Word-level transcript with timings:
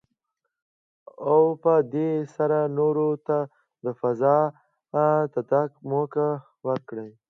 او 1.29 1.41
په 1.63 1.73
دې 1.93 2.11
سره 2.35 2.59
نورو 2.77 3.07
ته 3.27 3.37
فضا 3.99 4.37
ته 4.93 5.03
د 5.33 5.35
تګ 5.51 5.69
موکه 5.89 6.27
ورکړي. 6.67 7.09